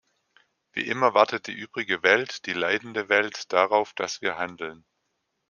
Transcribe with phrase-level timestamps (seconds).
[0.73, 4.83] Wie immer wartet die übrige Welt, die leidende Welt, darauf, dass wir handeln.